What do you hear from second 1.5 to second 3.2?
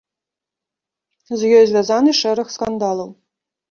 ёй звязаны шэраг скандалаў.